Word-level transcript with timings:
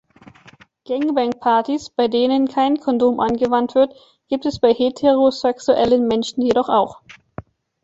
Gangbang-Partys, 0.87 1.91
bei 1.91 2.07
denen 2.07 2.47
kein 2.47 2.79
Kondom 2.79 3.19
angewandt 3.19 3.75
wird, 3.75 3.93
gibt 4.29 4.47
es 4.47 4.57
bei 4.57 4.73
heterosexuellen 4.73 6.07
Menschen 6.07 6.41
jedoch 6.41 6.69
auch. 6.69 7.03